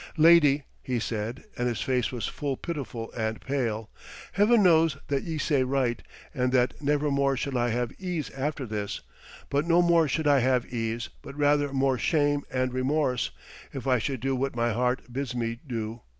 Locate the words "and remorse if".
12.49-13.85